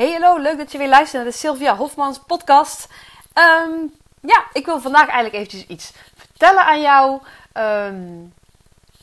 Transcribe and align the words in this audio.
Hey 0.00 0.12
hallo, 0.12 0.42
leuk 0.42 0.58
dat 0.58 0.72
je 0.72 0.78
weer 0.78 0.88
luistert 0.88 1.22
naar 1.22 1.32
de 1.32 1.38
Sylvia 1.38 1.76
Hofmans 1.76 2.18
podcast. 2.18 2.88
Ehm, 3.32 3.70
ja, 4.20 4.44
ik 4.52 4.66
wil 4.66 4.80
vandaag 4.80 5.08
eigenlijk 5.08 5.34
eventjes 5.34 5.66
iets 5.66 5.92
vertellen 6.14 6.64
aan 6.64 6.80
jou. 6.80 7.20
Ehm, 7.52 8.24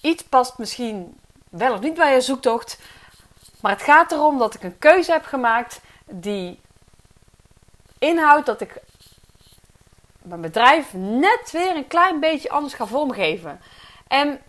iets 0.02 0.24
past 0.24 0.58
misschien 0.58 1.20
wel 1.50 1.74
of 1.74 1.80
niet 1.80 1.94
bij 1.94 2.14
je 2.14 2.22
zoektocht. 2.22 2.80
Maar 3.62 3.72
het 3.72 3.82
gaat 3.82 4.12
erom 4.12 4.38
dat 4.38 4.54
ik 4.54 4.64
een 4.64 4.78
keuze 4.78 5.12
heb 5.12 5.26
gemaakt 5.26 5.82
die 6.06 6.60
inhoudt 8.00 8.46
dat 8.46 8.62
ik 8.62 8.78
mijn 10.22 10.42
bedrijf 10.42 10.94
net 10.94 11.50
weer 11.52 11.76
een 11.76 11.88
klein 11.88 12.20
beetje 12.20 12.50
anders 12.50 12.74
ga 12.74 12.86
vormgeven. 12.86 13.62
En 14.08 14.42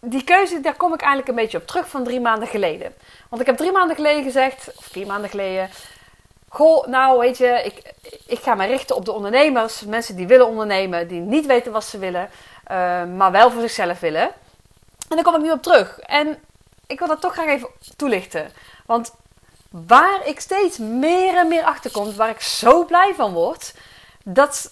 die 0.00 0.24
keuze, 0.24 0.60
daar 0.60 0.76
kom 0.76 0.94
ik 0.94 1.00
eigenlijk 1.00 1.28
een 1.28 1.44
beetje 1.44 1.58
op 1.58 1.66
terug 1.66 1.88
van 1.88 2.04
drie 2.04 2.20
maanden 2.20 2.48
geleden. 2.48 2.94
Want 3.28 3.40
ik 3.40 3.46
heb 3.46 3.56
drie 3.56 3.72
maanden 3.72 3.96
geleden 3.96 4.22
gezegd, 4.22 4.70
of 4.76 4.84
vier 4.84 5.06
maanden 5.06 5.30
geleden. 5.30 5.70
Goh, 6.48 6.86
nou 6.86 7.18
weet 7.18 7.38
je, 7.38 7.62
ik, 7.64 7.92
ik 8.26 8.38
ga 8.38 8.54
me 8.54 8.66
richten 8.66 8.96
op 8.96 9.04
de 9.04 9.12
ondernemers. 9.12 9.80
Mensen 9.80 10.16
die 10.16 10.26
willen 10.26 10.46
ondernemen, 10.46 11.08
die 11.08 11.20
niet 11.20 11.46
weten 11.46 11.72
wat 11.72 11.84
ze 11.84 11.98
willen, 11.98 12.30
uh, 12.70 13.04
maar 13.04 13.32
wel 13.32 13.50
voor 13.50 13.60
zichzelf 13.60 14.00
willen. 14.00 14.30
En 15.08 15.16
daar 15.16 15.22
kom 15.22 15.34
ik 15.34 15.42
nu 15.42 15.50
op 15.50 15.62
terug. 15.62 15.98
En 15.98 16.38
ik 16.86 16.98
wil 16.98 17.08
dat 17.08 17.20
toch 17.20 17.32
graag 17.32 17.46
even 17.46 17.68
toelichten. 17.96 18.50
Want 18.86 19.14
waar 19.70 20.20
ik 20.24 20.40
steeds 20.40 20.78
meer 20.78 21.36
en 21.36 21.48
meer 21.48 21.64
achter 21.64 21.90
kom, 21.90 22.14
waar 22.14 22.30
ik 22.30 22.40
zo 22.40 22.84
blij 22.84 23.12
van 23.16 23.32
word, 23.32 23.74
dat 24.24 24.70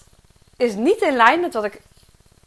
is 0.57 0.73
niet 0.73 1.01
in 1.01 1.15
lijn 1.15 1.39
met 1.39 1.53
wat 1.53 1.63
ik 1.63 1.81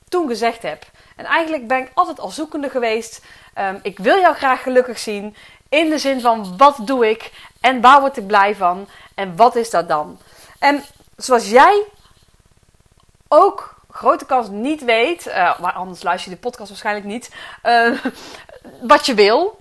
toen 0.09 0.29
gezegd 0.29 0.63
heb. 0.63 0.85
En 1.19 1.25
eigenlijk 1.25 1.67
ben 1.67 1.79
ik 1.79 1.91
altijd 1.95 2.21
al 2.21 2.31
zoekende 2.31 2.71
geweest. 2.71 3.25
Um, 3.59 3.79
ik 3.83 3.99
wil 3.99 4.19
jou 4.21 4.35
graag 4.35 4.63
gelukkig 4.63 4.99
zien. 4.99 5.37
In 5.69 5.91
de 5.91 5.99
zin 5.99 6.21
van 6.21 6.57
wat 6.57 6.79
doe 6.81 7.09
ik 7.09 7.33
en 7.61 7.81
waar 7.81 8.01
word 8.01 8.17
ik 8.17 8.27
blij 8.27 8.55
van 8.55 8.89
en 9.15 9.37
wat 9.37 9.57
is 9.57 9.71
dat 9.71 9.89
dan? 9.89 10.19
En 10.59 10.85
zoals 11.17 11.51
jij 11.51 11.83
ook 13.29 13.75
grote 13.91 14.27
kans 14.27 14.49
niet 14.49 14.85
weet, 14.85 15.27
uh, 15.27 15.77
anders 15.77 16.03
luister 16.03 16.31
je 16.31 16.37
de 16.37 16.43
podcast 16.43 16.69
waarschijnlijk 16.69 17.07
niet, 17.07 17.35
uh, 17.63 18.05
wat 18.83 19.07
je 19.07 19.15
wil, 19.15 19.61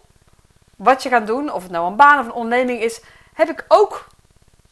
wat 0.75 1.03
je 1.03 1.09
gaat 1.09 1.27
doen, 1.27 1.51
of 1.51 1.63
het 1.63 1.71
nou 1.71 1.87
een 1.87 1.95
baan 1.95 2.19
of 2.19 2.25
een 2.25 2.31
onderneming 2.31 2.81
is, 2.81 3.01
heb 3.33 3.49
ik 3.49 3.65
ook 3.67 4.07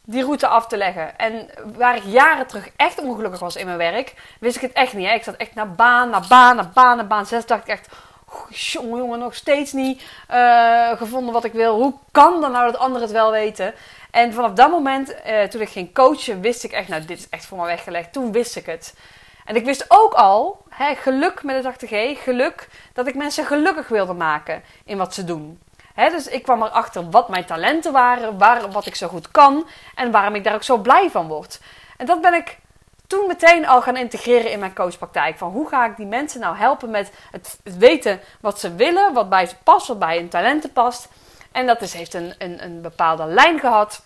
die 0.06 0.24
route 0.24 0.48
af 0.48 0.68
te 0.68 0.78
leggen. 0.78 1.18
En 1.18 1.50
waar 1.78 1.96
ik 1.96 2.04
jaren 2.04 2.48
terug 2.48 2.70
echt 2.76 3.00
ongelukkig 3.00 3.40
was 3.40 3.56
in 3.56 3.66
mijn 3.66 3.78
werk, 3.78 4.14
wist 4.40 4.56
ik 4.56 4.62
het 4.62 4.74
echt 4.74 4.94
niet. 4.94 5.08
Hè? 5.08 5.14
Ik 5.14 5.24
zat 5.24 5.36
echt 5.36 5.56
naar 5.56 5.72
baan, 5.72 6.10
naar 6.10 6.26
baan, 6.30 6.56
naar 6.56 6.72
baan, 6.74 6.98
naar 6.98 7.08
baan. 7.08 7.26
Zes 7.26 7.46
dacht 7.46 7.62
ik 7.62 7.68
echt, 7.68 7.88
jongen, 8.50 8.98
jongen, 8.98 9.20
nog 9.20 9.36
steeds 9.36 9.72
niet 9.72 10.04
uh, 10.32 10.92
gevonden 10.92 11.34
wat 11.34 11.44
ik 11.44 11.54
wil. 11.54 11.76
Hoe 11.76 11.94
kan 12.12 12.42
dan 12.42 12.52
nou 12.52 12.72
dat 12.72 12.80
anderen 12.80 13.08
het 13.08 13.12
wel 13.12 13.32
weten? 13.32 13.74
En 14.12 14.34
vanaf 14.34 14.54
dat 14.54 14.72
moment, 14.72 15.16
uh, 15.28 15.44
toen 15.44 15.62
ik 15.62 15.70
ging 15.70 15.94
coachen, 15.94 16.42
wist 16.42 16.64
ik 16.64 16.72
echt, 16.72 16.88
nou, 16.88 17.06
dit 17.06 17.18
is 17.18 17.30
echt 17.30 17.46
voor 17.46 17.58
me 17.58 17.66
weggelegd. 17.66 18.14
Toen 18.14 18.32
wist 18.32 18.56
ik 18.56 18.66
het. 18.66 18.94
En 19.46 19.56
ik 19.56 19.66
wist 19.66 19.86
ook 19.88 20.14
al, 20.14 20.64
hè, 20.70 20.96
geluk 20.96 21.44
met 21.44 21.64
het 21.64 21.86
80G, 21.86 22.24
geluk, 22.24 22.68
dat 22.94 23.08
ik 23.08 23.16
mensen 23.16 23.46
gelukkig 23.46 23.88
wilde 23.88 24.14
maken 24.14 24.64
in 24.86 24.98
wat 24.98 25.14
ze 25.14 25.24
doen. 25.24 25.60
Dus 25.96 26.28
ik 26.28 26.44
kwam 26.44 26.64
erachter 26.64 27.10
wat 27.10 27.30
mijn 27.30 27.46
talenten 27.46 27.92
waren, 27.92 28.38
waar, 28.38 28.72
wat 28.72 28.86
ik 28.86 28.96
zo 28.96 29.08
goed 29.08 29.32
kan 29.32 29.68
en 29.96 30.12
waarom 30.12 30.36
ik 30.36 30.44
daar 30.44 30.54
ook 30.54 30.64
zo 30.64 30.78
blij 30.78 31.10
van 31.10 31.28
word. 31.28 31.60
En 31.98 32.06
dat 32.06 32.22
ben 32.22 32.34
ik 32.34 32.58
toen 33.08 33.28
meteen 33.28 33.68
al 33.68 33.82
gaan 33.82 33.98
integreren 33.98 34.52
in 34.52 34.60
mijn 34.60 34.76
coachpraktijk. 34.76 35.38
Van 35.38 35.52
hoe 35.52 35.70
ga 35.70 35.86
ik 35.86 35.98
die 35.98 36.06
mensen 36.06 36.40
nou 36.40 36.58
helpen 36.58 36.90
met 36.90 37.12
het 37.32 37.60
weten 37.64 38.20
wat 38.42 38.60
ze 38.60 38.76
willen, 38.76 39.14
wat 39.14 39.30
bij 39.30 39.46
ze 39.46 39.56
past, 39.64 39.88
wat 39.88 40.00
bij 40.00 40.18
hun 40.18 40.30
talenten 40.30 40.72
past. 40.72 41.08
En 41.52 41.66
dat 41.66 41.80
heeft 41.80 42.14
een, 42.14 42.34
een, 42.38 42.64
een 42.64 42.82
bepaalde 42.82 43.26
lijn 43.26 43.60
gehad. 43.60 44.02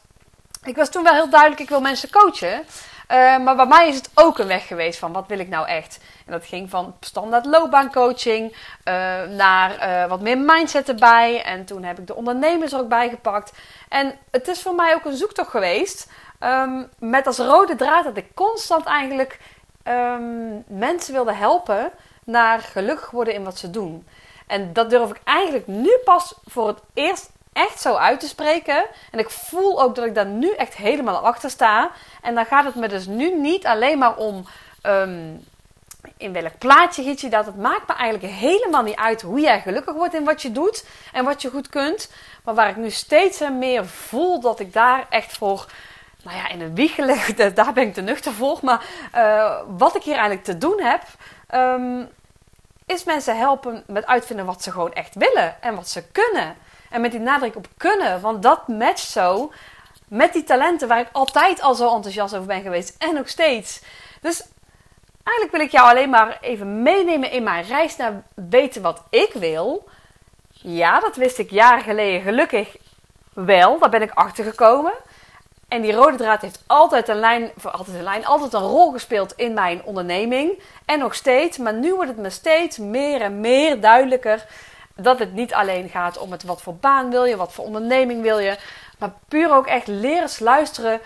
Ik 0.63 0.75
was 0.75 0.89
toen 0.89 1.03
wel 1.03 1.13
heel 1.13 1.29
duidelijk, 1.29 1.61
ik 1.61 1.69
wil 1.69 1.81
mensen 1.81 2.09
coachen. 2.09 2.65
Uh, 3.11 3.37
maar 3.37 3.55
bij 3.55 3.65
mij 3.65 3.87
is 3.87 3.95
het 3.95 4.09
ook 4.13 4.39
een 4.39 4.47
weg 4.47 4.67
geweest 4.67 4.99
van 4.99 5.11
wat 5.11 5.27
wil 5.27 5.39
ik 5.39 5.49
nou 5.49 5.67
echt. 5.67 5.99
En 6.25 6.31
dat 6.31 6.45
ging 6.45 6.69
van 6.69 6.95
standaard 6.99 7.45
loopbaancoaching 7.45 8.51
uh, 8.51 8.55
naar 9.23 9.89
uh, 9.89 10.09
wat 10.09 10.21
meer 10.21 10.37
mindset 10.37 10.89
erbij. 10.89 11.43
En 11.43 11.65
toen 11.65 11.83
heb 11.83 11.99
ik 11.99 12.07
de 12.07 12.15
ondernemers 12.15 12.73
er 12.73 12.79
ook 12.79 12.87
bij 12.87 13.09
gepakt. 13.09 13.51
En 13.89 14.17
het 14.31 14.47
is 14.47 14.61
voor 14.61 14.75
mij 14.75 14.93
ook 14.95 15.05
een 15.05 15.17
zoektocht 15.17 15.49
geweest. 15.49 16.09
Um, 16.39 16.89
met 16.99 17.27
als 17.27 17.37
rode 17.37 17.75
draad 17.75 18.03
dat 18.03 18.17
ik 18.17 18.33
constant 18.33 18.85
eigenlijk 18.85 19.39
um, 19.83 20.63
mensen 20.67 21.13
wilde 21.13 21.33
helpen 21.33 21.91
naar 22.23 22.59
gelukkig 22.59 23.11
worden 23.11 23.33
in 23.33 23.43
wat 23.43 23.57
ze 23.57 23.69
doen. 23.69 24.07
En 24.47 24.73
dat 24.73 24.89
durf 24.89 25.09
ik 25.09 25.21
eigenlijk 25.23 25.67
nu 25.67 25.91
pas 26.03 26.35
voor 26.45 26.67
het 26.67 26.79
eerst 26.93 27.31
echt 27.53 27.81
zo 27.81 27.95
uit 27.95 28.19
te 28.19 28.27
spreken. 28.27 28.85
En 29.11 29.19
ik 29.19 29.29
voel 29.29 29.81
ook 29.81 29.95
dat 29.95 30.05
ik 30.05 30.15
daar 30.15 30.25
nu 30.25 30.53
echt 30.53 30.75
helemaal 30.75 31.17
achter 31.17 31.49
sta. 31.49 31.91
En 32.21 32.35
dan 32.35 32.45
gaat 32.45 32.65
het 32.65 32.75
me 32.75 32.87
dus 32.87 33.05
nu 33.05 33.39
niet 33.39 33.65
alleen 33.65 33.97
maar 33.97 34.15
om 34.15 34.45
um, 34.83 35.47
in 36.17 36.33
welk 36.33 36.57
plaatje 36.57 37.03
giet 37.03 37.21
je 37.21 37.29
dat. 37.29 37.45
Het 37.45 37.57
maakt 37.57 37.87
me 37.87 37.93
eigenlijk 37.93 38.33
helemaal 38.33 38.83
niet 38.83 38.95
uit 38.95 39.21
hoe 39.21 39.39
jij 39.39 39.61
gelukkig 39.61 39.95
wordt 39.95 40.13
in 40.13 40.23
wat 40.23 40.41
je 40.41 40.51
doet 40.51 40.85
en 41.13 41.25
wat 41.25 41.41
je 41.41 41.49
goed 41.49 41.69
kunt. 41.69 42.11
Maar 42.43 42.55
waar 42.55 42.69
ik 42.69 42.75
nu 42.75 42.89
steeds 42.89 43.41
meer 43.51 43.85
voel 43.85 44.39
dat 44.39 44.59
ik 44.59 44.73
daar 44.73 45.05
echt 45.09 45.37
voor. 45.37 45.65
Nou 46.23 46.37
ja, 46.37 46.49
in 46.49 46.61
een 46.61 46.75
wieg 46.75 46.95
gelegd, 46.95 47.37
daar 47.55 47.73
ben 47.73 47.87
ik 47.87 47.93
te 47.93 48.01
nuchter 48.01 48.33
voor. 48.33 48.59
Maar 48.61 48.85
uh, 49.15 49.61
wat 49.77 49.95
ik 49.95 50.03
hier 50.03 50.13
eigenlijk 50.13 50.43
te 50.43 50.57
doen 50.57 50.81
heb, 50.81 51.01
um, 51.53 52.09
is 52.85 53.03
mensen 53.03 53.37
helpen 53.37 53.83
met 53.87 54.05
uitvinden 54.05 54.45
wat 54.45 54.63
ze 54.63 54.71
gewoon 54.71 54.93
echt 54.93 55.15
willen 55.15 55.61
en 55.61 55.75
wat 55.75 55.89
ze 55.89 56.03
kunnen. 56.11 56.55
En 56.89 57.01
met 57.01 57.11
die 57.11 57.19
nadruk 57.19 57.55
op 57.55 57.67
kunnen, 57.77 58.21
want 58.21 58.43
dat 58.43 58.67
matcht 58.67 59.09
zo 59.09 59.51
met 60.07 60.33
die 60.33 60.43
talenten 60.43 60.87
waar 60.87 60.99
ik 60.99 61.09
altijd 61.11 61.61
al 61.61 61.75
zo 61.75 61.95
enthousiast 61.95 62.35
over 62.35 62.47
ben 62.47 62.61
geweest 62.61 62.95
en 62.97 63.13
nog 63.13 63.29
steeds. 63.29 63.81
Dus 64.21 64.43
eigenlijk 65.23 65.57
wil 65.57 65.65
ik 65.65 65.71
jou 65.71 65.89
alleen 65.89 66.09
maar 66.09 66.37
even 66.41 66.81
meenemen 66.81 67.31
in 67.31 67.43
mijn 67.43 67.63
reis 67.63 67.95
naar 67.95 68.23
weten 68.49 68.81
wat 68.81 69.03
ik 69.09 69.33
wil. 69.33 69.89
Ja, 70.51 70.99
dat 70.99 71.15
wist 71.15 71.37
ik 71.37 71.51
jaren 71.51 71.83
geleden 71.83 72.21
gelukkig 72.21 72.77
wel. 73.33 73.79
Daar 73.79 73.89
ben 73.89 74.01
ik 74.01 74.11
achter 74.11 74.43
gekomen. 74.43 74.93
En 75.67 75.81
die 75.81 75.93
rode 75.93 76.17
draad 76.17 76.41
heeft 76.41 76.63
altijd 76.67 77.07
een 77.07 77.19
lijn, 77.19 77.51
voor 77.57 77.71
altijd 77.71 77.97
een 77.97 78.03
lijn, 78.03 78.25
altijd 78.25 78.53
een 78.53 78.59
rol 78.59 78.91
gespeeld 78.91 79.33
in 79.35 79.53
mijn 79.53 79.83
onderneming. 79.83 80.61
En 80.85 80.99
nog 80.99 81.15
steeds. 81.15 81.57
Maar 81.57 81.73
nu 81.73 81.93
wordt 81.93 82.09
het 82.09 82.19
me 82.19 82.29
steeds 82.29 82.77
meer 82.77 83.21
en 83.21 83.39
meer 83.39 83.81
duidelijker 83.81 84.45
dat 85.01 85.19
het 85.19 85.33
niet 85.33 85.53
alleen 85.53 85.89
gaat 85.89 86.17
om 86.17 86.31
het 86.31 86.43
wat 86.43 86.61
voor 86.61 86.75
baan 86.75 87.09
wil 87.09 87.25
je, 87.25 87.37
wat 87.37 87.53
voor 87.53 87.65
onderneming 87.65 88.21
wil 88.21 88.39
je, 88.39 88.57
maar 88.99 89.11
puur 89.27 89.53
ook 89.55 89.67
echt 89.67 89.87
leren 89.87 90.29
luisteren 90.39 91.01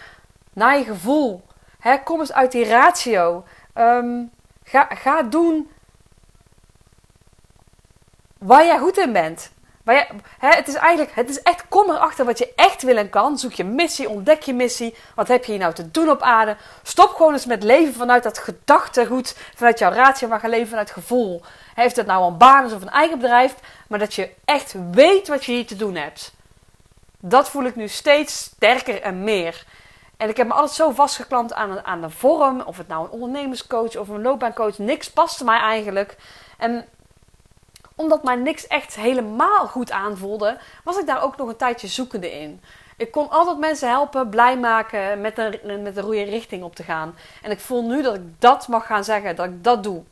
naar 0.54 0.78
je 0.78 0.84
gevoel. 0.84 1.44
kom 2.04 2.20
eens 2.20 2.34
uit 2.34 2.52
die 2.52 2.66
ratio. 2.66 3.46
Um, 3.76 4.31
ga, 4.64 4.88
ga 4.90 5.22
doen 5.22 5.72
waar 8.38 8.66
jij 8.66 8.78
goed 8.78 8.98
in 8.98 9.14
bent. 9.14 9.52
Waar 9.84 9.96
je, 9.96 10.06
het 10.38 10.68
is 10.68 10.74
eigenlijk, 10.74 11.16
het 11.16 11.30
is 11.30 11.42
echt, 11.42 11.68
kom 11.68 11.90
erachter 11.90 12.25
wat 12.25 12.38
je 12.38 12.54
echt 12.56 12.81
wil 12.81 12.98
en 12.98 13.10
kan. 13.10 13.38
Zoek 13.38 13.52
je 13.52 13.64
missie, 13.64 14.10
ontdek 14.10 14.42
je 14.42 14.54
missie. 14.54 14.96
Wat 15.16 15.28
heb 15.28 15.46
je 15.46 15.52
hier 15.52 15.62
nou 15.62 15.74
te 15.74 15.92
doen 15.92 16.10
op 16.10 16.22
aarde? 16.22 16.58
Stop 16.84 17.10
gewoon 17.10 17.34
eens 17.34 17.46
met 17.46 17.64
leven 17.64 17.94
vanuit 17.94 18.24
dat 18.24 18.38
gedachtegoed, 18.38 19.38
vanuit 19.56 19.80
jouw 19.80 19.92
ratio, 19.92 20.28
maar 20.28 20.40
ga 20.40 20.48
leven 20.48 20.68
vanuit 20.68 20.92
gevoel. 20.92 21.42
Heeft 21.74 21.96
het 21.96 22.06
nou 22.06 22.26
een 22.26 22.38
baan 22.38 22.66
of 22.66 22.82
een 22.82 22.90
eigen 22.90 23.20
bedrijf, 23.20 23.56
maar 23.88 24.00
dat 24.00 24.14
je 24.14 24.30
echt 24.46 24.76
weet 24.92 25.28
wat 25.28 25.46
je 25.46 25.52
hier 25.52 25.68
te 25.68 25.76
doen 25.76 25.96
hebt. 25.96 26.34
Dat 27.20 27.50
voel 27.50 27.64
ik 27.64 27.76
nu 27.76 27.88
steeds 27.88 28.38
sterker 28.38 29.02
en 29.02 29.24
meer. 29.24 29.66
En 30.18 30.30
ik 30.30 30.38
heb 30.38 30.48
me 30.48 30.54
altijd 30.54 30.72
zo 30.72 30.92
vastgeklampt 30.92 31.54
aan, 31.54 31.86
aan 31.86 32.02
de 32.02 32.10
vorm, 32.10 32.62
of 32.62 32.78
het 32.78 32.88
nou 32.88 33.06
een 33.06 33.12
ondernemerscoach 33.12 33.96
of 33.96 34.08
een 34.08 34.22
loopbaancoach, 34.22 34.78
niks 34.78 35.12
paste 35.12 35.44
mij 35.44 35.60
eigenlijk. 35.60 36.18
En 36.58 36.86
omdat 37.96 38.24
mij 38.24 38.36
niks 38.36 38.68
echt 38.68 38.96
helemaal 38.96 39.68
goed 39.68 39.92
aanvoelde, 39.92 40.58
was 40.84 40.98
ik 40.98 41.06
daar 41.06 41.24
ook 41.24 41.38
nog 41.38 41.48
een 41.48 41.56
tijdje 41.56 41.88
zoekende 41.88 42.32
in. 42.32 42.62
Ik 42.98 43.12
kon 43.12 43.30
altijd 43.30 43.58
mensen 43.58 43.90
helpen, 43.90 44.30
blij 44.30 44.58
maken, 44.58 45.22
met 45.22 45.36
de, 45.36 45.80
met 45.84 45.96
de 45.96 46.02
goede 46.02 46.24
richting 46.24 46.64
op 46.64 46.76
te 46.76 46.84
gaan. 46.84 47.16
En 47.42 47.52
ik 47.52 47.60
voel 47.60 47.84
nu 47.84 48.02
dat 48.02 48.16
ik 48.16 48.42
dat 48.42 48.68
mag 48.68 48.86
gaan 48.86 49.04
zeggen, 49.04 49.36
dat 49.36 49.46
ik 49.46 49.64
dat 49.64 49.84
doe. 49.84 50.04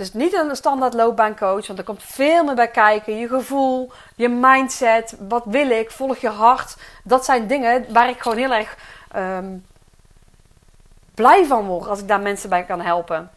Is 0.00 0.12
niet 0.12 0.32
een 0.32 0.56
standaard 0.56 0.94
loopbaancoach, 0.94 1.66
want 1.66 1.78
er 1.78 1.84
komt 1.84 2.02
veel 2.02 2.44
meer 2.44 2.54
bij 2.54 2.68
kijken. 2.68 3.18
Je 3.18 3.28
gevoel, 3.28 3.92
je 4.16 4.28
mindset, 4.28 5.16
wat 5.28 5.44
wil 5.46 5.70
ik, 5.70 5.90
volg 5.90 6.16
je 6.16 6.28
hart. 6.28 6.76
Dat 7.04 7.24
zijn 7.24 7.46
dingen 7.46 7.92
waar 7.92 8.08
ik 8.08 8.20
gewoon 8.20 8.38
heel 8.38 8.52
erg 8.52 8.76
um, 9.16 9.66
blij 11.14 11.46
van 11.46 11.66
word 11.66 11.88
als 11.88 12.00
ik 12.00 12.08
daar 12.08 12.20
mensen 12.20 12.48
bij 12.48 12.64
kan 12.64 12.80
helpen. 12.80 13.30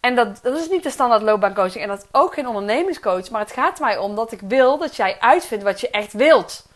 En 0.00 0.14
dat, 0.14 0.38
dat 0.42 0.58
is 0.58 0.68
niet 0.68 0.82
de 0.82 0.90
standaard 0.90 1.22
loopbaancoaching 1.22 1.82
en 1.82 1.88
dat 1.88 1.98
is 1.98 2.08
ook 2.12 2.34
geen 2.34 2.46
ondernemingscoach. 2.46 3.30
Maar 3.30 3.40
het 3.40 3.52
gaat 3.52 3.80
mij 3.80 3.98
om 3.98 4.14
dat 4.14 4.32
ik 4.32 4.40
wil 4.40 4.78
dat 4.78 4.96
jij 4.96 5.16
uitvindt 5.20 5.64
wat 5.64 5.80
je 5.80 5.90
echt 5.90 6.12
wilt. 6.12 6.66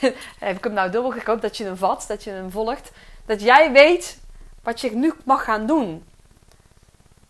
Heb 0.38 0.56
ik 0.56 0.64
hem 0.64 0.72
nou 0.72 0.90
dubbel 0.90 1.10
gekoopt 1.10 1.42
dat 1.42 1.56
je 1.56 1.64
hem 1.64 1.76
vat, 1.76 2.04
dat 2.08 2.24
je 2.24 2.30
hem 2.30 2.50
volgt. 2.50 2.90
Dat 3.24 3.42
jij 3.42 3.72
weet 3.72 4.18
wat 4.62 4.80
je 4.80 4.96
nu 4.96 5.12
mag 5.24 5.44
gaan 5.44 5.66
doen. 5.66 6.04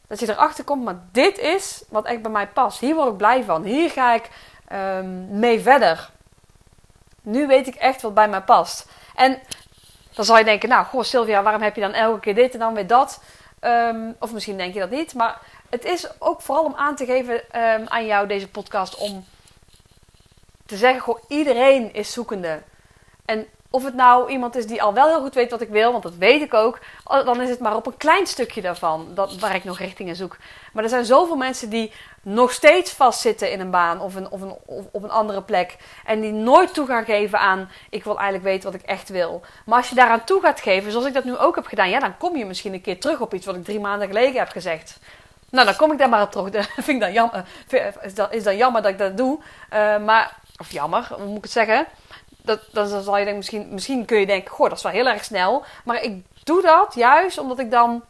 Dat 0.09 0.21
je 0.21 0.31
erachter 0.31 0.65
komt, 0.65 0.85
maar 0.85 1.01
dit 1.13 1.39
is 1.39 1.85
wat 1.89 2.05
echt 2.05 2.23
bij 2.23 2.31
mij 2.31 2.49
past. 2.49 2.81
Hier 2.81 2.95
word 2.95 3.09
ik 3.09 3.17
blij 3.17 3.45
van. 3.45 3.63
Hier 3.63 3.91
ga 3.91 4.15
ik 4.15 4.31
um, 4.73 5.39
mee 5.39 5.61
verder. 5.61 6.11
nu 7.23 7.47
weet 7.47 7.67
ik 7.67 7.75
echt 7.75 8.03
wat 8.03 8.15
bij 8.15 8.29
mij 8.29 8.43
past. 8.43 8.89
En 9.15 9.39
dan 10.15 10.25
zal 10.25 10.39
je 10.39 10.45
denken, 10.45 10.69
nou, 10.69 10.85
goh 10.85 11.03
Sylvia, 11.03 11.43
waarom 11.43 11.63
heb 11.63 11.75
je 11.75 11.81
dan 11.81 11.93
elke 11.93 12.21
keer 12.21 12.35
dit 12.35 12.53
en 12.53 12.59
dan 12.59 12.75
weer 12.75 12.87
dat? 12.87 13.23
Ehm, 13.61 14.13
of 14.19 14.33
misschien 14.33 14.57
denk 14.57 14.75
je 14.75 14.81
dat 14.81 14.91
niet. 14.91 15.15
Maar 15.15 15.41
het 15.71 15.85
is 15.85 16.21
ook 16.21 16.41
vooral 16.41 16.65
om 16.65 16.75
aan 16.75 16.95
te 16.95 17.05
geven 17.05 17.51
ehm, 17.51 17.85
aan 17.87 18.07
jou, 18.07 18.27
deze 18.27 18.49
podcast, 18.49 18.97
om 18.97 19.25
te 20.67 20.77
zeggen, 20.77 21.01
goh, 21.01 21.19
iedereen 21.29 21.95
is 21.95 22.13
zoekende. 22.13 22.63
En 23.25 23.47
of 23.77 23.85
het 23.85 23.95
nou 23.95 24.31
iemand 24.31 24.57
is 24.57 24.67
die 24.67 24.83
al 24.83 24.95
wel 24.95 25.09
heel 25.09 25.21
goed 25.21 25.35
weet 25.35 25.51
wat 25.51 25.61
ik 25.61 25.69
wil, 25.69 25.91
want 25.93 26.03
dat 26.03 26.15
weet 26.15 26.43
ik 26.43 26.55
ook, 26.55 26.79
dan 27.05 27.41
is 27.41 27.49
het 27.49 27.61
maar 27.61 27.77
op 27.77 27.87
een 27.87 27.97
klein 27.97 28.27
stukje 28.27 28.61
daarvan 28.61 29.09
dat, 29.15 29.39
waar 29.39 29.55
ik 29.55 29.65
nog 29.65 29.79
richtingen 29.79 30.17
zoek. 30.17 30.37
Maar 30.73 30.83
er 30.83 30.91
zijn 30.91 31.05
zoveel 31.05 31.37
mensen 31.37 31.71
die 31.71 31.93
nog 32.23 32.53
steeds 32.53 32.93
vastzitten 32.93 33.51
in 33.51 33.61
een 33.61 33.71
baan 33.71 34.01
of, 34.01 34.15
een, 34.15 34.31
of, 34.31 34.41
een, 34.41 34.57
op 34.91 35.03
een 35.03 35.11
andere 35.11 35.43
plek. 35.43 35.77
En 36.05 36.21
die 36.21 36.33
nooit 36.33 36.75
toe 36.75 36.87
gaan 36.87 37.05
geven 37.05 37.39
aan, 37.39 37.71
ik 37.91 38.05
wil 38.05 38.15
eigenlijk 38.15 38.45
weten 38.45 38.73
wat 38.73 38.81
ik 38.81 38.87
echt 38.87 39.09
wil. 39.09 39.41
Maar 39.65 39.79
als 39.79 39.89
je 39.89 39.95
daaraan 39.95 40.25
toe 40.25 40.41
gaat 40.41 40.61
geven, 40.61 40.91
zoals 40.91 41.07
ik 41.07 41.15
dat 41.15 41.25
nu 41.25 41.37
ook 41.37 41.55
heb 41.55 41.67
gedaan, 41.67 41.91
ja, 41.91 41.99
dan 41.99 42.17
kom 42.17 42.37
je 42.37 42.45
misschien 42.45 42.73
een 42.73 42.81
keer 42.81 43.01
terug 43.01 43.21
op 43.21 43.35
iets 43.35 43.47
wat 43.47 43.57
ik 43.57 43.65
drie 43.65 43.81
maanden 43.81 44.09
geleden 44.09 44.39
heb 44.39 44.49
gezegd. 44.49 44.99
Nou, 45.51 45.67
dan 45.67 45.77
kom 45.77 45.93
ik 45.93 45.99
daar 45.99 46.09
maar 46.09 46.23
op 46.23 46.31
terug. 46.31 46.75
Vind 46.75 46.89
ik 46.89 47.01
dan 47.01 47.13
jammer, 47.13 47.45
is, 48.03 48.15
dan, 48.15 48.33
is 48.33 48.43
dan 48.43 48.57
jammer 48.57 48.83
dat 48.83 48.91
ik 48.91 48.99
dat 48.99 49.17
doe. 49.17 49.39
Uh, 49.73 49.99
maar, 49.99 50.37
of 50.57 50.71
jammer, 50.71 51.07
hoe 51.15 51.27
moet 51.27 51.37
ik 51.37 51.43
het 51.43 51.53
zeggen? 51.53 51.87
Dat, 52.47 52.61
dan 52.73 52.89
zal 52.89 53.17
je 53.17 53.25
denken, 53.25 53.37
misschien, 53.37 53.69
misschien 53.71 54.05
kun 54.05 54.19
je 54.21 54.27
denken, 54.27 54.51
goh, 54.51 54.69
dat 54.69 54.77
is 54.77 54.83
wel 54.83 54.93
heel 54.93 55.07
erg 55.07 55.25
snel. 55.25 55.65
Maar 55.85 56.03
ik 56.03 56.25
doe 56.45 56.63
dat 56.63 56.95
juist 56.95 57.39
omdat 57.39 57.59
ik 57.59 57.71
dan 57.71 58.03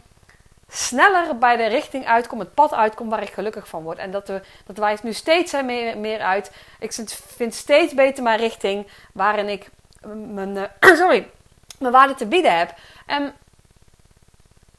sneller 0.69 1.39
bij 1.39 1.57
de 1.57 1.67
richting 1.67 2.07
uitkom, 2.07 2.39
het 2.39 2.55
pad 2.55 2.73
uitkom 2.75 3.09
waar 3.09 3.23
ik 3.23 3.33
gelukkig 3.33 3.69
van 3.69 3.83
word. 3.83 3.99
En 3.99 4.11
dat, 4.11 4.29
we, 4.29 4.41
dat 4.67 4.79
wijst 4.79 5.03
nu 5.03 5.13
steeds 5.13 5.53
meer, 5.53 5.99
meer 5.99 6.21
uit. 6.21 6.53
Ik 6.79 6.93
vind 7.37 7.55
steeds 7.55 7.95
beter 7.95 8.23
mijn 8.23 8.39
richting 8.39 8.87
waarin 9.13 9.49
ik 9.49 9.71
mijn, 10.15 10.57
uh, 10.57 10.63
sorry, 11.01 11.31
mijn 11.79 11.93
waarde 11.93 12.15
te 12.15 12.27
bieden 12.27 12.59
heb. 12.59 12.75
En 13.07 13.35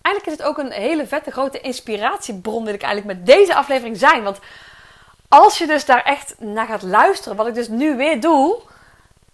eigenlijk 0.01 0.25
is 0.25 0.31
het 0.31 0.43
ook 0.43 0.57
een 0.57 0.71
hele 0.71 1.07
vette 1.07 1.31
grote 1.31 1.59
inspiratiebron 1.59 2.65
wil 2.65 2.73
ik 2.73 2.83
eigenlijk 2.83 3.17
met 3.17 3.25
deze 3.25 3.55
aflevering 3.55 3.97
zijn. 3.97 4.23
Want 4.23 4.39
als 5.27 5.57
je 5.57 5.67
dus 5.67 5.85
daar 5.85 6.03
echt 6.03 6.35
naar 6.39 6.67
gaat 6.67 6.81
luisteren, 6.81 7.37
wat 7.37 7.47
ik 7.47 7.53
dus 7.53 7.67
nu 7.67 7.95
weer 7.95 8.21
doe, 8.21 8.61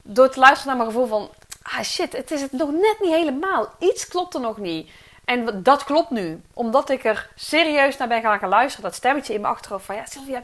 door 0.03 0.29
te 0.29 0.39
luisteren 0.39 0.67
naar 0.67 0.85
mijn 0.85 0.95
gevoel 0.95 1.07
van, 1.07 1.29
ah 1.61 1.81
shit, 1.81 2.13
het 2.13 2.31
is 2.31 2.41
het 2.41 2.51
nog 2.51 2.71
net 2.71 2.97
niet 2.99 3.13
helemaal. 3.13 3.69
Iets 3.79 4.07
klopt 4.07 4.33
er 4.33 4.41
nog 4.41 4.57
niet. 4.57 4.89
En 5.25 5.63
dat 5.63 5.83
klopt 5.83 6.09
nu. 6.09 6.41
Omdat 6.53 6.89
ik 6.89 7.03
er 7.03 7.29
serieus 7.35 7.97
naar 7.97 8.07
ben 8.07 8.21
gaan, 8.21 8.49
luisteren. 8.49 8.89
Dat 8.89 8.95
stemmetje 8.95 9.33
in 9.33 9.41
mijn 9.41 9.53
achterhoofd 9.53 9.85
van... 9.85 9.95
Ja, 9.95 10.05
Sylvia, 10.05 10.43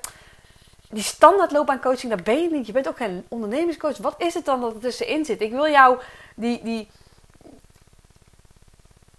die 0.90 1.04
standaard 1.04 1.52
loopbaancoaching, 1.52 2.12
dat 2.12 2.24
ben 2.24 2.42
je 2.42 2.50
niet. 2.52 2.66
Je 2.66 2.72
bent 2.72 2.88
ook 2.88 2.98
geen 2.98 3.26
ondernemingscoach. 3.28 3.98
Wat 3.98 4.16
is 4.18 4.34
het 4.34 4.46
dan 4.46 4.62
dat 4.62 4.74
er 4.74 4.80
tussenin 4.80 5.26
zit? 5.26 5.42
Ik 5.42 5.52
wil 5.52 5.68
jou 5.68 6.00
die... 6.36 6.64
die 6.64 6.90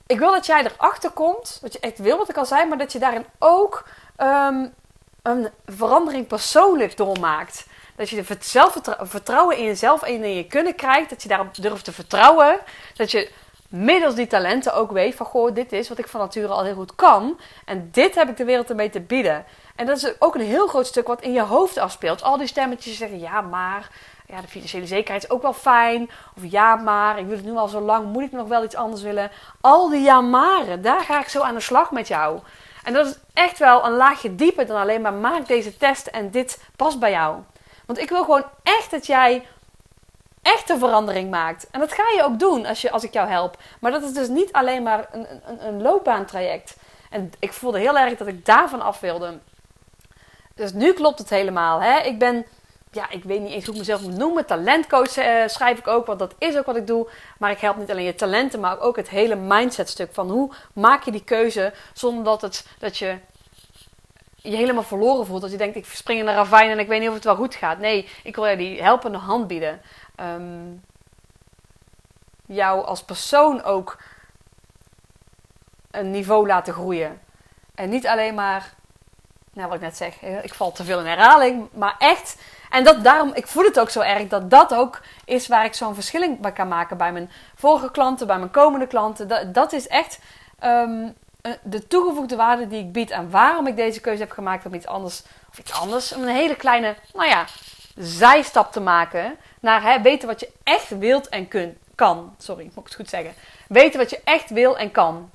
ik 0.06 0.19
wil 0.19 0.32
dat 0.32 0.46
jij 0.46 0.64
erachter 0.64 1.10
komt. 1.10 1.58
Dat 1.60 1.72
je 1.72 1.81
echt 1.81 1.98
wil 1.98 2.16
wat 2.16 2.28
ik 2.28 2.36
al 2.36 2.46
zei. 2.46 2.69
Maar 2.69 2.78
dat 2.78 2.93
je 2.93 2.98
daarin 2.98 3.26
ook 3.38 3.88
um, 4.19 4.75
een 5.22 5.50
verandering 5.66 6.26
persoonlijk 6.26 6.96
doormaakt. 6.96 7.66
Dat 8.00 8.08
je 8.08 8.25
de 8.25 8.37
zelfvertrouwen 8.41 9.56
in 9.56 9.64
jezelf 9.64 10.02
en 10.02 10.25
in 10.25 10.35
je 10.35 10.47
kunnen 10.47 10.75
krijgt. 10.75 11.11
Dat 11.11 11.23
je 11.23 11.29
daarop 11.29 11.55
durft 11.55 11.85
te 11.85 11.93
vertrouwen. 11.93 12.56
Dat 12.94 13.11
je 13.11 13.31
middels 13.69 14.14
die 14.14 14.26
talenten 14.26 14.75
ook 14.75 14.91
weet 14.91 15.14
van 15.14 15.26
goh, 15.26 15.55
dit 15.55 15.73
is 15.73 15.88
wat 15.88 15.99
ik 15.99 16.08
van 16.08 16.20
nature 16.20 16.49
al 16.49 16.64
heel 16.64 16.75
goed 16.75 16.94
kan. 16.94 17.41
En 17.64 17.88
dit 17.93 18.14
heb 18.14 18.29
ik 18.29 18.37
de 18.37 18.44
wereld 18.44 18.70
ermee 18.70 18.91
te 18.91 19.00
bieden. 19.00 19.44
En 19.76 19.87
dat 19.87 19.97
is 19.97 20.20
ook 20.20 20.35
een 20.35 20.41
heel 20.41 20.67
groot 20.67 20.87
stuk 20.87 21.06
wat 21.06 21.23
in 21.23 21.32
je 21.32 21.43
hoofd 21.43 21.79
afspeelt. 21.79 22.23
Al 22.23 22.37
die 22.37 22.47
stemmetjes 22.47 22.97
zeggen 22.97 23.19
ja, 23.19 23.41
maar 23.41 23.91
ja, 24.26 24.41
de 24.41 24.49
financiële 24.49 24.87
zekerheid 24.87 25.25
is 25.25 25.31
ook 25.31 25.43
wel 25.43 25.53
fijn. 25.53 26.11
Of 26.37 26.43
ja, 26.50 26.76
maar 26.76 27.19
ik 27.19 27.26
wil 27.26 27.37
het 27.37 27.46
nu 27.46 27.56
al 27.56 27.69
zo 27.69 27.81
lang, 27.81 28.12
moet 28.12 28.23
ik 28.23 28.32
nog 28.32 28.49
wel 28.49 28.64
iets 28.64 28.75
anders 28.75 29.03
willen? 29.03 29.31
Al 29.61 29.88
die 29.88 30.03
ja, 30.03 30.20
maren, 30.20 30.82
daar 30.82 31.00
ga 31.00 31.20
ik 31.20 31.29
zo 31.29 31.41
aan 31.41 31.55
de 31.55 31.61
slag 31.61 31.91
met 31.91 32.08
jou. 32.08 32.41
En 32.85 32.93
dat 32.93 33.06
is 33.06 33.19
echt 33.32 33.58
wel 33.58 33.85
een 33.85 33.96
laagje 33.96 34.35
dieper 34.35 34.67
dan 34.67 34.81
alleen 34.81 35.00
maar 35.00 35.12
maak 35.12 35.46
deze 35.46 35.76
test 35.76 36.06
en 36.06 36.31
dit 36.31 36.62
past 36.76 36.99
bij 36.99 37.11
jou. 37.11 37.37
Want 37.90 38.02
ik 38.02 38.08
wil 38.08 38.25
gewoon 38.25 38.44
echt 38.62 38.90
dat 38.90 39.06
jij 39.06 39.46
echte 40.42 40.78
verandering 40.78 41.31
maakt. 41.31 41.70
En 41.70 41.81
dat 41.81 41.92
ga 41.92 42.02
je 42.16 42.25
ook 42.25 42.38
doen 42.38 42.66
als, 42.66 42.81
je, 42.81 42.90
als 42.90 43.04
ik 43.04 43.12
jou 43.12 43.28
help. 43.28 43.56
Maar 43.81 43.90
dat 43.90 44.02
is 44.02 44.12
dus 44.12 44.28
niet 44.28 44.52
alleen 44.52 44.82
maar 44.82 45.08
een, 45.12 45.26
een, 45.46 45.66
een 45.66 45.82
loopbaantraject. 45.82 46.76
En 47.10 47.32
ik 47.38 47.52
voelde 47.52 47.78
heel 47.78 47.98
erg 47.98 48.16
dat 48.16 48.26
ik 48.26 48.46
daarvan 48.46 48.81
af 48.81 49.00
wilde. 49.00 49.38
Dus 50.54 50.72
nu 50.72 50.92
klopt 50.92 51.19
het 51.19 51.31
helemaal. 51.31 51.81
Hè? 51.81 51.98
Ik 51.98 52.19
ben, 52.19 52.46
ja, 52.90 53.10
ik 53.10 53.25
weet 53.25 53.40
niet 53.40 53.52
eens 53.52 53.64
hoe 53.64 53.75
ik 53.75 53.81
mezelf 53.81 54.02
moet 54.02 54.16
noemen. 54.16 54.46
Talentcoach 54.46 55.16
uh, 55.16 55.46
schrijf 55.46 55.78
ik 55.78 55.88
ook, 55.88 56.06
want 56.06 56.19
dat 56.19 56.34
is 56.38 56.58
ook 56.58 56.66
wat 56.66 56.76
ik 56.76 56.86
doe. 56.86 57.08
Maar 57.38 57.50
ik 57.50 57.60
help 57.60 57.76
niet 57.76 57.90
alleen 57.90 58.04
je 58.04 58.14
talenten, 58.14 58.60
maar 58.60 58.81
ook 58.81 58.96
het 58.96 59.08
hele 59.08 59.34
mindsetstuk. 59.34 60.12
Van 60.12 60.31
hoe 60.31 60.52
maak 60.72 61.02
je 61.02 61.10
die 61.10 61.25
keuze 61.25 61.72
zonder 61.93 62.25
dat, 62.25 62.40
het, 62.40 62.66
dat 62.78 62.98
je 62.98 63.19
je 64.42 64.56
helemaal 64.56 64.82
verloren 64.82 65.26
voelt. 65.26 65.40
Dat 65.40 65.50
je 65.50 65.56
denkt, 65.56 65.76
ik 65.76 65.87
spring 65.87 66.20
in 66.20 66.26
de 66.26 66.32
ravijn 66.32 66.70
en 66.70 66.78
ik 66.78 66.88
weet 66.88 67.00
niet 67.00 67.08
of 67.08 67.14
het 67.14 67.25
wel 67.25 67.37
goed 67.37 67.54
gaat. 67.54 67.78
Nee, 67.78 68.08
ik 68.22 68.34
wil 68.34 68.46
je 68.46 68.56
die 68.56 68.82
helpende 68.82 69.19
hand 69.19 69.46
bieden 69.46 69.81
um, 70.16 70.82
jou 72.46 72.84
als 72.84 73.02
persoon 73.02 73.62
ook 73.62 73.98
een 75.90 76.10
niveau 76.10 76.46
laten 76.46 76.72
groeien. 76.72 77.20
En 77.75 77.90
niet 77.90 78.06
alleen 78.06 78.34
maar, 78.34 78.75
nou 79.52 79.66
wat 79.66 79.76
ik 79.76 79.82
net 79.82 79.96
zeg, 79.96 80.22
ik 80.22 80.54
val 80.54 80.72
te 80.72 80.84
veel 80.84 80.98
in 80.98 81.06
herhaling, 81.06 81.69
maar 81.72 81.94
echt. 81.98 82.43
En 82.70 82.84
dat 82.84 83.04
daarom, 83.04 83.31
ik 83.34 83.46
voel 83.46 83.64
het 83.64 83.81
ook 83.81 83.90
zo 83.90 84.00
erg 84.00 84.28
dat 84.28 84.50
dat 84.50 84.75
ook 84.75 85.00
is 85.25 85.48
waar 85.48 85.64
ik 85.64 85.75
zo'n 85.75 85.94
verschil 85.94 86.36
bij 86.36 86.52
kan 86.52 86.69
maken 86.69 86.96
bij 86.96 87.12
mijn 87.12 87.31
vorige 87.54 87.90
klanten, 87.90 88.26
bij 88.26 88.38
mijn 88.38 88.50
komende 88.50 88.86
klanten. 88.86 89.28
Dat, 89.28 89.54
dat 89.54 89.72
is 89.72 89.88
echt 89.88 90.19
um, 90.64 91.14
de 91.62 91.87
toegevoegde 91.87 92.37
waarde 92.37 92.66
die 92.66 92.81
ik 92.81 92.92
bied 92.92 93.10
en 93.10 93.31
waarom 93.31 93.66
ik 93.66 93.76
deze 93.76 94.00
keuze 94.00 94.22
heb 94.22 94.31
gemaakt 94.31 94.66
om 94.66 94.75
iets 94.75 94.87
anders, 94.87 95.22
of 95.50 95.58
iets 95.58 95.72
anders, 95.72 96.10
een 96.10 96.28
hele 96.28 96.56
kleine, 96.56 96.94
nou 97.14 97.28
ja, 97.28 97.44
zijstap 97.96 98.72
te 98.72 98.81
maken 98.81 99.37
naar 99.60 99.82
hè, 99.82 100.00
weten 100.00 100.28
wat 100.28 100.40
je 100.40 100.52
echt 100.62 100.98
wilt 100.98 101.28
en 101.28 101.48
kun, 101.48 101.78
kan. 101.94 102.34
Sorry, 102.38 102.64
moet 102.64 102.76
ik 102.76 102.84
het 102.84 102.94
goed 102.94 103.08
zeggen. 103.08 103.34
Weten 103.69 104.00
wat 104.00 104.10
je 104.10 104.20
echt 104.25 104.50
wil 104.50 104.78
en 104.78 104.90
kan. 104.90 105.31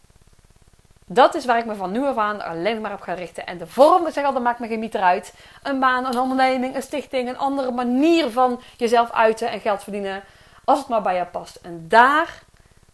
Dat 1.08 1.36
is 1.36 1.46
waar 1.46 1.58
ik 1.58 1.66
me 1.66 1.76
van 1.76 1.92
nu 1.92 2.06
af 2.06 2.18
aan 2.18 2.42
alleen 2.42 2.82
maar 2.82 2.94
op 2.94 3.02
ga 3.02 3.14
richten. 3.14 3.46
En 3.46 3.58
de 3.58 3.68
vorm, 3.68 4.08
ik 4.08 4.14
zeg 4.14 4.26
al, 4.26 4.34
dat 4.34 4.42
maakt 4.44 4.60
me 4.60 4.68
geen 4.68 4.80
meter 4.80 5.02
uit. 5.02 5.34
Een 5.64 5.80
baan, 5.80 6.06
een 6.06 6.20
onderneming, 6.20 6.76
een 6.76 6.82
stichting, 6.82 7.30
een 7.30 7.38
andere 7.38 7.72
manier 7.72 8.30
van 8.30 8.62
jezelf 8.78 9.12
uiten 9.12 9.50
en 9.50 9.60
geld 9.60 9.84
verdienen. 9.84 10.24
Als 10.64 10.80
het 10.80 10.88
maar 10.88 11.02
bij 11.02 11.16
jou 11.16 11.28
past. 11.28 11.56
En 11.56 11.86
daar, 11.88 12.42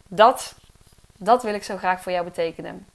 dat, 0.08 0.56
dat 1.18 1.44
wil 1.44 1.54
ik 1.54 1.64
zo 1.64 1.78
graag 1.78 2.02
voor 2.02 2.12
jou 2.12 2.24
betekenen. 2.26 2.88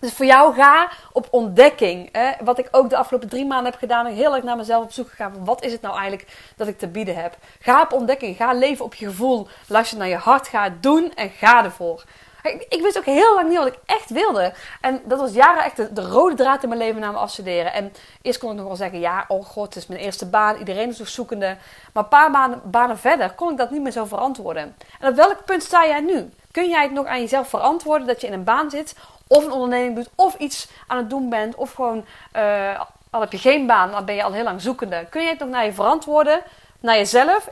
Dus 0.00 0.12
voor 0.12 0.26
jou 0.26 0.54
ga 0.54 0.88
op 1.12 1.28
ontdekking. 1.30 2.08
Hè? 2.12 2.32
Wat 2.44 2.58
ik 2.58 2.68
ook 2.70 2.90
de 2.90 2.96
afgelopen 2.96 3.28
drie 3.28 3.46
maanden 3.46 3.70
heb 3.70 3.80
gedaan. 3.80 4.06
Heel 4.06 4.34
erg 4.34 4.44
naar 4.44 4.56
mezelf 4.56 4.84
op 4.84 4.92
zoek 4.92 5.08
gegaan. 5.08 5.44
Wat 5.44 5.64
is 5.64 5.72
het 5.72 5.80
nou 5.80 5.98
eigenlijk 5.98 6.28
dat 6.56 6.68
ik 6.68 6.78
te 6.78 6.88
bieden 6.88 7.16
heb? 7.16 7.36
Ga 7.60 7.82
op 7.82 7.92
ontdekking. 7.92 8.36
Ga 8.36 8.52
leven 8.52 8.84
op 8.84 8.94
je 8.94 9.06
gevoel. 9.06 9.48
Luister 9.66 9.98
naar 9.98 10.08
je 10.08 10.16
hart. 10.16 10.48
Ga 10.48 10.68
doen 10.80 11.12
en 11.14 11.30
ga 11.30 11.64
ervoor. 11.64 12.04
Ik, 12.42 12.66
ik 12.68 12.82
wist 12.82 12.98
ook 12.98 13.04
heel 13.04 13.34
lang 13.34 13.48
niet 13.48 13.58
wat 13.58 13.66
ik 13.66 13.78
echt 13.86 14.10
wilde. 14.10 14.52
En 14.80 15.00
dat 15.04 15.20
was 15.20 15.32
jaren 15.32 15.64
echt 15.64 15.96
de, 15.96 16.02
rode 16.02 16.34
draad 16.34 16.62
in 16.62 16.68
mijn 16.68 16.80
leven 16.80 17.00
na 17.00 17.06
mijn 17.06 17.22
afstuderen. 17.22 17.72
En 17.72 17.92
eerst 18.22 18.38
kon 18.38 18.50
ik 18.50 18.56
nog 18.56 18.66
wel 18.66 18.76
zeggen: 18.76 19.00
ja, 19.00 19.24
oh 19.28 19.44
god, 19.44 19.74
het 19.74 19.76
is 19.76 19.86
mijn 19.86 20.00
eerste 20.00 20.26
baan. 20.26 20.56
Iedereen 20.56 20.88
is 20.88 20.98
nog 20.98 21.08
zoekende. 21.08 21.56
Maar 21.92 22.02
een 22.02 22.08
paar 22.08 22.30
banen, 22.30 22.60
banen 22.64 22.98
verder 22.98 23.32
kon 23.32 23.50
ik 23.50 23.58
dat 23.58 23.70
niet 23.70 23.82
meer 23.82 23.92
zo 23.92 24.04
verantwoorden. 24.04 24.76
En 25.00 25.08
op 25.08 25.16
welk 25.16 25.44
punt 25.44 25.62
sta 25.62 25.86
jij 25.86 26.00
nu? 26.00 26.30
Kun 26.50 26.68
jij 26.68 26.82
het 26.82 26.92
nog 26.92 27.06
aan 27.06 27.20
jezelf 27.20 27.48
verantwoorden 27.48 28.06
dat 28.06 28.20
je 28.20 28.26
in 28.26 28.32
een 28.32 28.44
baan 28.44 28.70
zit? 28.70 28.94
Of 29.26 29.44
een 29.44 29.52
onderneming 29.52 29.94
doet, 29.94 30.10
of 30.14 30.34
iets 30.34 30.68
aan 30.86 30.96
het 30.96 31.10
doen 31.10 31.28
bent, 31.28 31.54
of 31.54 31.72
gewoon 31.72 32.04
uh, 32.36 32.80
al 33.10 33.20
heb 33.20 33.32
je 33.32 33.38
geen 33.38 33.66
baan, 33.66 33.90
dan 33.90 34.04
ben 34.04 34.14
je 34.14 34.22
al 34.22 34.32
heel 34.32 34.44
lang 34.44 34.60
zoekende. 34.60 35.06
Kun 35.10 35.22
je 35.22 35.28
het 35.28 35.38
nog 35.38 35.48
naar 35.48 35.64
je 35.64 35.72
verantwoorden, 35.72 36.42
naar 36.80 36.96
jezelf, 36.96 37.48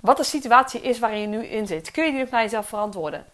wat 0.00 0.16
de 0.16 0.24
situatie 0.24 0.80
is 0.80 0.98
waarin 0.98 1.20
je 1.20 1.26
nu 1.26 1.46
in 1.46 1.66
zit? 1.66 1.90
Kun 1.90 2.04
je 2.04 2.10
die 2.10 2.20
nog 2.20 2.30
naar 2.30 2.42
jezelf 2.42 2.68
verantwoorden? 2.68 3.26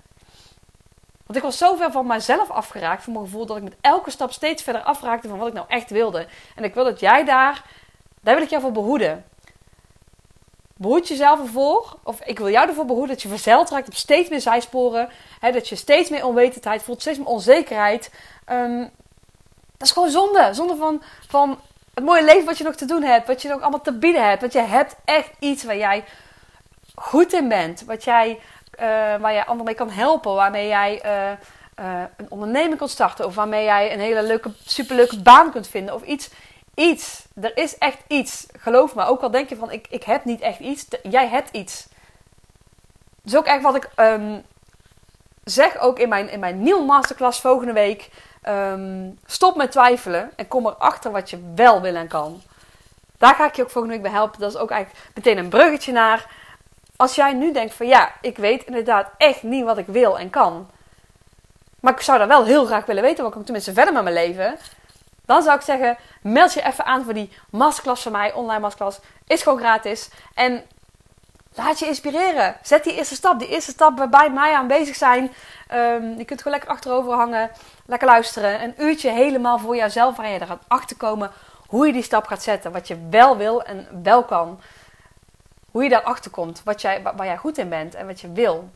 Want 1.27 1.37
ik 1.37 1.43
was 1.43 1.59
zo 1.59 1.77
ver 1.77 1.93
van 1.93 2.07
mezelf 2.07 2.51
afgeraakt, 2.51 3.03
van 3.03 3.13
mijn 3.13 3.25
gevoel, 3.25 3.47
dat 3.47 3.57
ik 3.57 3.63
met 3.63 3.77
elke 3.81 4.11
stap 4.11 4.33
steeds 4.33 4.63
verder 4.63 4.83
afraakte 4.83 5.29
van 5.29 5.39
wat 5.39 5.49
ik 5.49 5.55
nou 5.55 5.67
echt 5.69 5.91
wilde. 5.91 6.27
En 6.55 6.65
ik 6.65 6.75
wil 6.75 6.85
dat 6.85 7.01
jij 7.01 7.25
daar, 7.25 7.65
daar 8.21 8.35
wil 8.35 8.45
ik 8.45 8.51
jou 8.51 8.63
voor 8.63 8.73
behoeden. 8.73 9.25
Behoed 10.81 11.09
jezelf 11.09 11.41
ervoor, 11.41 11.97
of 12.03 12.21
ik 12.21 12.39
wil 12.39 12.51
jou 12.51 12.69
ervoor 12.69 12.85
behoeden 12.85 13.15
dat 13.15 13.23
je 13.23 13.29
verzeild 13.29 13.71
raakt 13.71 13.89
op 13.89 13.95
steeds 13.95 14.29
meer 14.29 14.41
zijsporen. 14.41 15.09
Hè, 15.41 15.53
dat 15.53 15.69
je 15.69 15.77
steeds 15.77 16.11
meer 16.11 16.27
onwetendheid 16.27 16.83
voelt, 16.83 17.01
steeds 17.01 17.19
meer 17.19 17.27
onzekerheid. 17.27 18.11
Um, 18.53 18.91
dat 19.77 19.89
is 19.89 19.91
gewoon 19.91 20.11
zonde. 20.11 20.49
Zonde 20.53 20.77
van, 20.77 21.03
van 21.29 21.61
het 21.95 22.05
mooie 22.05 22.25
leven 22.25 22.45
wat 22.45 22.59
je 22.59 22.65
nog 22.65 22.75
te 22.75 22.85
doen 22.85 23.03
hebt, 23.03 23.27
wat 23.27 23.43
je 23.43 23.49
nog 23.49 23.61
allemaal 23.61 23.81
te 23.81 23.99
bieden 23.99 24.29
hebt. 24.29 24.41
Want 24.41 24.53
je 24.53 24.61
hebt 24.61 24.97
echt 25.05 25.31
iets 25.39 25.65
waar 25.65 25.77
jij 25.77 26.05
goed 26.95 27.33
in 27.33 27.49
bent, 27.49 27.85
wat 27.85 28.05
jij, 28.05 28.29
uh, 28.29 28.87
waar 29.21 29.33
jij 29.33 29.45
anderen 29.45 29.65
mee 29.65 29.75
kan 29.75 29.91
helpen, 29.91 30.35
waarmee 30.35 30.69
jij 30.69 31.03
uh, 31.05 31.31
uh, 31.87 32.03
een 32.17 32.27
onderneming 32.29 32.79
kunt 32.79 32.91
starten, 32.91 33.27
of 33.27 33.35
waarmee 33.35 33.65
jij 33.65 33.93
een 33.93 34.01
hele 34.01 34.23
leuke, 34.23 34.51
superleuke 34.67 35.21
baan 35.21 35.53
kunt 35.53 35.69
vinden, 35.69 35.95
of 35.95 36.03
iets 36.03 36.31
iets. 36.81 37.25
Er 37.41 37.57
is 37.57 37.79
echt 37.79 37.99
iets. 38.07 38.47
Geloof 38.59 38.95
me. 38.95 39.05
Ook 39.05 39.21
al 39.21 39.31
denk 39.31 39.49
je 39.49 39.57
van 39.57 39.71
ik, 39.71 39.87
ik 39.91 40.03
heb 40.03 40.25
niet 40.25 40.41
echt 40.41 40.59
iets. 40.59 40.87
Jij 41.03 41.29
hebt 41.29 41.51
iets. 41.51 41.89
Dus 43.23 43.37
ook 43.37 43.47
echt 43.47 43.63
wat 43.63 43.75
ik 43.75 43.91
ehm, 43.95 44.39
zeg 45.45 45.79
ook 45.79 45.99
in 45.99 46.09
mijn, 46.09 46.29
in 46.29 46.41
mijn 46.41 46.63
nieuwe 46.63 46.85
masterclass 46.85 47.41
volgende 47.41 47.73
week. 47.73 48.11
Ehm, 48.43 49.11
stop 49.27 49.57
met 49.57 49.71
twijfelen 49.71 50.31
en 50.37 50.49
kom 50.49 50.67
erachter 50.67 51.11
wat 51.11 51.31
je 51.31 51.53
wel 51.55 51.81
wil 51.81 51.95
en 51.95 52.09
kan. 52.09 52.43
Daar 53.19 53.35
ga 53.35 53.47
ik 53.47 53.57
je 53.57 53.63
ook 53.63 53.71
volgende 53.71 53.97
week 53.97 54.05
bij 54.05 54.13
helpen. 54.13 54.41
Dat 54.41 54.55
is 54.55 54.59
ook 54.59 54.71
eigenlijk 54.71 55.07
meteen 55.15 55.39
een 55.39 55.49
bruggetje 55.49 55.93
naar. 55.93 56.31
Als 56.97 57.15
jij 57.15 57.33
nu 57.33 57.53
denkt 57.53 57.75
van 57.75 57.87
ja, 57.87 58.13
ik 58.21 58.37
weet 58.37 58.65
inderdaad 58.65 59.11
echt 59.17 59.43
niet 59.43 59.65
wat 59.65 59.79
ik 59.79 59.87
wil 59.87 60.19
en 60.19 60.31
kan. 60.31 60.69
Maar 61.81 61.93
ik 61.93 62.01
zou 62.01 62.19
dat 62.19 62.29
wel 62.29 62.45
heel 62.45 62.65
graag 62.65 62.87
willen 62.87 63.03
weten, 63.03 63.23
want 63.23 63.35
ik 63.37 63.45
tenminste 63.45 63.73
verder 63.73 63.95
met 63.95 64.03
mijn 64.03 64.15
leven. 64.15 64.59
Dan 65.31 65.43
zou 65.43 65.57
ik 65.57 65.63
zeggen, 65.63 65.99
meld 66.23 66.53
je 66.53 66.63
even 66.63 66.85
aan 66.85 67.05
voor 67.05 67.15
die 67.15 67.33
masterclass 67.51 68.03
van 68.03 68.13
mij, 68.13 68.33
online 68.33 68.61
masterclass. 68.61 69.01
Is 69.27 69.43
gewoon 69.43 69.59
gratis. 69.59 70.11
En 70.35 70.63
laat 71.55 71.79
je 71.79 71.87
inspireren. 71.87 72.57
Zet 72.63 72.85
die 72.85 72.95
eerste 72.95 73.15
stap. 73.15 73.39
Die 73.39 73.49
eerste 73.49 73.71
stap 73.71 73.99
waarbij 73.99 74.31
mij 74.31 74.55
aanwezig 74.55 74.97
zijn. 74.97 75.33
Um, 75.75 76.19
je 76.19 76.25
kunt 76.25 76.43
gewoon 76.43 76.59
lekker 76.59 76.71
achterover 76.75 77.13
hangen. 77.13 77.51
Lekker 77.87 78.09
luisteren. 78.09 78.63
Een 78.63 78.75
uurtje 78.79 79.11
helemaal 79.11 79.59
voor 79.59 79.77
jouzelf. 79.77 80.17
Waar 80.17 80.29
je 80.29 80.39
er 80.39 80.47
gaat 80.47 80.65
achterkomen 80.69 81.31
hoe 81.67 81.87
je 81.87 81.93
die 81.93 82.03
stap 82.03 82.27
gaat 82.27 82.43
zetten. 82.43 82.73
Wat 82.73 82.89
je 82.89 83.07
wel 83.11 83.37
wil 83.37 83.63
en 83.63 84.03
wel 84.03 84.25
kan. 84.25 84.61
Hoe 85.71 85.83
je 85.83 85.89
daarachter 85.89 86.31
komt. 86.31 86.63
Wat 86.65 86.81
jij, 86.81 87.03
waar 87.03 87.27
jij 87.27 87.37
goed 87.37 87.59
in 87.59 87.69
bent 87.69 87.95
en 87.95 88.07
wat 88.07 88.21
je 88.21 88.33
wil. 88.33 88.71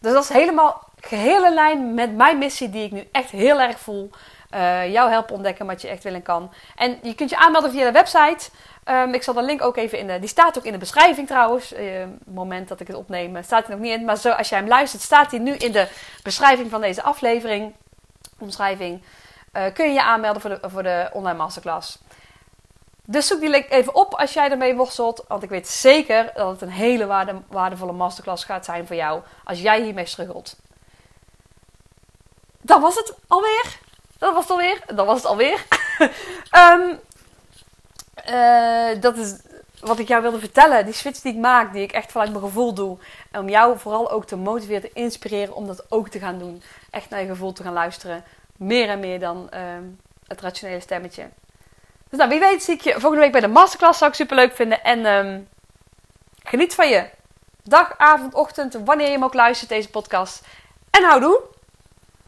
Dus 0.00 0.12
dat 0.12 0.22
is 0.22 0.28
helemaal 0.28 0.90
gehele 1.00 1.52
lijn 1.52 1.94
met 1.94 2.16
mijn 2.16 2.38
missie 2.38 2.70
die 2.70 2.84
ik 2.84 2.92
nu 2.92 3.08
echt 3.12 3.30
heel 3.30 3.60
erg 3.60 3.78
voel. 3.78 4.10
Uh, 4.54 4.92
jou 4.92 5.10
helpen 5.10 5.34
ontdekken 5.34 5.66
wat 5.66 5.82
je 5.82 5.88
echt 5.88 6.02
wil 6.02 6.14
en 6.14 6.22
kan. 6.22 6.52
En 6.76 6.98
je 7.02 7.14
kunt 7.14 7.30
je 7.30 7.36
aanmelden 7.36 7.70
via 7.70 7.84
de 7.84 7.92
website. 7.92 8.50
Um, 8.84 9.14
ik 9.14 9.22
zal 9.22 9.34
de 9.34 9.42
link 9.42 9.62
ook 9.62 9.76
even 9.76 9.98
in 9.98 10.06
de. 10.06 10.18
Die 10.18 10.28
staat 10.28 10.58
ook 10.58 10.64
in 10.64 10.72
de 10.72 10.78
beschrijving 10.78 11.26
trouwens. 11.26 11.70
Het 11.76 12.26
moment 12.26 12.68
dat 12.68 12.80
ik 12.80 12.86
het 12.86 12.96
opneem 12.96 13.36
eh, 13.36 13.42
staat 13.42 13.66
hij 13.66 13.74
nog 13.76 13.84
niet 13.84 13.98
in. 13.98 14.04
Maar 14.04 14.16
zo, 14.16 14.30
als 14.30 14.48
jij 14.48 14.58
hem 14.58 14.68
luistert, 14.68 15.02
staat 15.02 15.30
hij 15.30 15.40
nu 15.40 15.52
in 15.52 15.72
de 15.72 15.88
beschrijving 16.22 16.70
van 16.70 16.80
deze 16.80 17.02
aflevering. 17.02 17.74
Omschrijving. 18.38 19.02
Kun 19.74 19.86
je 19.86 19.92
je 19.92 20.02
aanmelden 20.02 20.40
voor 20.40 20.50
de, 20.50 20.58
voor 20.68 20.82
de 20.82 21.10
online 21.12 21.38
masterclass. 21.38 21.98
Dus 23.04 23.26
zoek 23.26 23.40
die 23.40 23.50
link 23.50 23.70
even 23.70 23.94
op 23.94 24.14
als 24.14 24.32
jij 24.32 24.50
ermee 24.50 24.74
worstelt. 24.74 25.24
Want 25.28 25.42
ik 25.42 25.48
weet 25.48 25.68
zeker 25.68 26.30
dat 26.34 26.50
het 26.50 26.60
een 26.60 26.70
hele 26.70 27.06
waarde, 27.06 27.42
waardevolle 27.48 27.92
masterclass 27.92 28.44
gaat 28.44 28.64
zijn 28.64 28.86
voor 28.86 28.96
jou. 28.96 29.22
Als 29.44 29.60
jij 29.60 29.82
hiermee 29.82 30.06
struggelt. 30.06 30.56
Dat 32.60 32.80
was 32.80 32.94
het 32.94 33.14
alweer. 33.26 33.80
Dat 34.22 34.34
was 34.34 34.42
het 34.42 34.50
alweer. 34.50 34.82
Dat 34.94 35.06
was 35.06 35.16
het 35.16 35.26
alweer. 35.26 35.64
um, 36.56 37.00
dat 39.00 39.16
is 39.16 39.36
wat 39.80 39.98
ik 39.98 40.08
jou 40.08 40.22
wilde 40.22 40.38
vertellen. 40.38 40.84
Die 40.84 40.94
switch 40.94 41.20
die 41.20 41.32
ik 41.32 41.38
maak, 41.38 41.72
die 41.72 41.82
ik 41.82 41.92
echt 41.92 42.12
vanuit 42.12 42.30
mijn 42.30 42.42
gevoel 42.42 42.74
doe. 42.74 42.98
En 43.30 43.40
om 43.40 43.48
jou 43.48 43.78
vooral 43.78 44.10
ook 44.10 44.26
te 44.26 44.36
motiveren, 44.36 44.80
te 44.80 44.90
inspireren 44.92 45.54
om 45.54 45.66
dat 45.66 45.84
ook 45.88 46.08
te 46.08 46.18
gaan 46.18 46.38
doen. 46.38 46.62
Echt 46.90 47.10
naar 47.10 47.20
je 47.20 47.26
gevoel 47.26 47.52
te 47.52 47.62
gaan 47.62 47.72
luisteren. 47.72 48.24
Meer 48.56 48.88
en 48.88 49.00
meer 49.00 49.20
dan 49.20 49.50
uh, 49.54 49.60
het 50.26 50.40
rationele 50.40 50.80
stemmetje. 50.80 51.28
Dus 52.08 52.18
nou, 52.18 52.30
wie 52.30 52.40
weet 52.40 52.62
zie 52.62 52.74
ik 52.74 52.80
je 52.80 52.92
volgende 52.92 53.18
week 53.18 53.32
bij 53.32 53.40
de 53.40 53.48
masterclass. 53.48 53.98
Zou 53.98 54.10
ik 54.10 54.16
super 54.16 54.36
leuk 54.36 54.54
vinden. 54.54 54.84
En 54.84 55.06
um, 55.06 55.48
geniet 56.42 56.74
van 56.74 56.88
je 56.88 57.08
dag, 57.62 57.94
avond, 57.98 58.34
ochtend, 58.34 58.78
wanneer 58.84 59.06
je 59.06 59.12
hem 59.12 59.24
ook 59.24 59.34
luistert, 59.34 59.70
deze 59.70 59.90
podcast. 59.90 60.44
En 60.90 61.04
hou 61.04 61.20
doen! 61.20 61.60